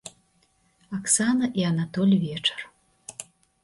Аксана 0.99 1.45
і 1.63 1.69
анатоль 1.75 2.19
вечар. 2.27 2.69